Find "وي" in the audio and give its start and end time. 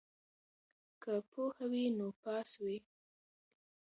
1.71-1.85, 2.63-2.77